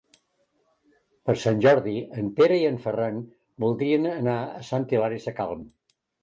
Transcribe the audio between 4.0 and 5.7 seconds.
anar a Sant Hilari Sacalm.